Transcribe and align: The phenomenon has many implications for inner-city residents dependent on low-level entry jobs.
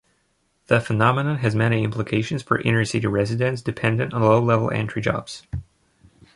The 0.65 0.81
phenomenon 0.81 1.37
has 1.41 1.53
many 1.53 1.83
implications 1.83 2.41
for 2.41 2.59
inner-city 2.61 3.05
residents 3.05 3.61
dependent 3.61 4.15
on 4.15 4.23
low-level 4.23 4.71
entry 4.71 4.99
jobs. 5.03 5.43